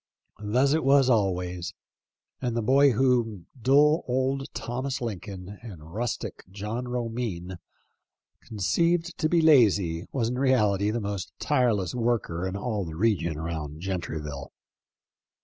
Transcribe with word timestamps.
Thus 0.43 0.73
it 0.73 0.83
was 0.83 1.11
always; 1.11 1.75
and 2.41 2.57
the 2.57 2.63
boy 2.63 2.89
whom 2.93 3.45
dull 3.61 4.03
old 4.07 4.51
Thomas 4.55 4.99
Lincoln 4.99 5.59
and 5.61 5.93
rustic 5.93 6.43
John 6.49 6.85
Romine 6.87 7.59
conceived 8.41 9.15
to 9.19 9.29
be 9.29 9.41
lazy 9.41 10.05
was 10.11 10.29
in 10.29 10.39
reality 10.39 10.89
the 10.89 10.99
most 11.01 11.31
tireless 11.37 11.93
worker 11.93 12.47
in 12.47 12.55
all 12.57 12.83
the 12.83 12.95
region 12.95 13.37
around 13.37 13.79
Gentryville. 13.81 14.51